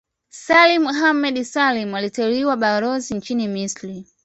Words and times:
Salim 0.29 0.87
Ahmed 0.87 1.43
Salim 1.43 1.95
aliteuliwa 1.95 2.57
Balozi 2.57 3.13
nchini 3.13 3.47
Misri 3.47 4.05